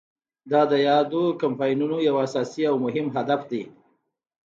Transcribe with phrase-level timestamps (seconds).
[0.51, 3.63] دا د یادو کمپاینونو یو اساسي او مهم هدف دی.